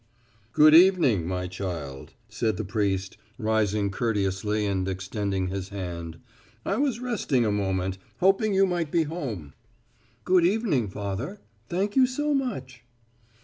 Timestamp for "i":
6.65-6.77